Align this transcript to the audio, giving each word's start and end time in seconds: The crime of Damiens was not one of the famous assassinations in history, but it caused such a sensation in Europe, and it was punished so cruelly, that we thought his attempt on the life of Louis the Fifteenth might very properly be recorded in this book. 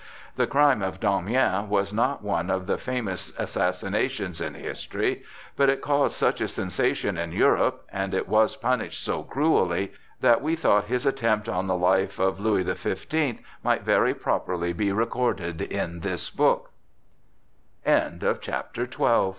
The 0.35 0.47
crime 0.47 0.81
of 0.81 0.99
Damiens 0.99 1.69
was 1.69 1.93
not 1.93 2.23
one 2.23 2.49
of 2.49 2.65
the 2.65 2.79
famous 2.79 3.31
assassinations 3.37 4.41
in 4.41 4.55
history, 4.55 5.21
but 5.55 5.69
it 5.69 5.79
caused 5.83 6.15
such 6.15 6.41
a 6.41 6.47
sensation 6.47 7.19
in 7.19 7.31
Europe, 7.33 7.85
and 7.93 8.15
it 8.15 8.27
was 8.27 8.55
punished 8.55 9.03
so 9.05 9.21
cruelly, 9.21 9.93
that 10.19 10.41
we 10.41 10.55
thought 10.55 10.85
his 10.85 11.05
attempt 11.05 11.47
on 11.47 11.67
the 11.67 11.75
life 11.77 12.17
of 12.17 12.39
Louis 12.39 12.63
the 12.63 12.73
Fifteenth 12.73 13.41
might 13.63 13.83
very 13.83 14.15
properly 14.15 14.73
be 14.73 14.91
recorded 14.91 15.61
in 15.61 15.99
this 15.99 16.31
book. 16.31 16.71